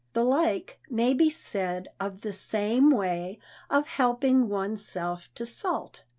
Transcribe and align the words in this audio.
The 0.13 0.23
like 0.23 0.79
may 0.89 1.13
be 1.13 1.29
said 1.29 1.89
of 1.99 2.21
the 2.21 2.33
same 2.33 2.89
way 2.89 3.37
of 3.69 3.85
helping 3.87 4.49
one's 4.49 4.83
self 4.83 5.29
to 5.35 5.45
salt. 5.45 6.01